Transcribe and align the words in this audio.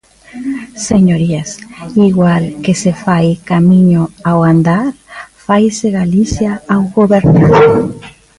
Señorías, 0.89 1.49
igual 2.09 2.43
que 2.63 2.73
se 2.81 2.91
fai 3.03 3.27
camiño 3.51 4.01
ao 4.29 4.39
andar, 4.53 4.87
faise 5.45 5.87
Galicia 5.99 6.51
ao 6.73 6.81
gobernar. 6.97 7.51